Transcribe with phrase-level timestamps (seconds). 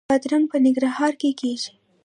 [0.09, 1.71] بادرنګ په ننګرهار کې کیږي